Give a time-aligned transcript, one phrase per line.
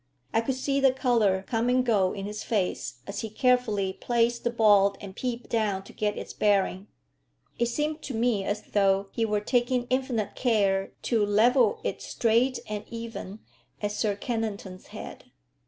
[0.33, 4.43] I could see the colour come and go in his face as he carefully placed
[4.43, 6.87] the ball and peeped down to get its bearing.
[7.59, 12.57] It seemed to me as though he were taking infinite care to level it straight
[12.67, 13.41] and even
[13.79, 15.25] at Sir Kennington's head.